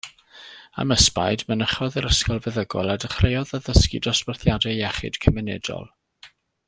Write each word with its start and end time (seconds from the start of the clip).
Am 0.83 0.93
ysbaid, 0.93 1.43
mynychodd 1.51 1.97
yr 2.01 2.07
ysgol 2.11 2.41
feddygol 2.47 2.95
a 2.95 2.95
dechreuodd 3.03 3.53
addysgu 3.59 4.01
dosbarthiadau 4.07 4.75
iechyd 4.79 5.21
cymunedol. 5.27 5.87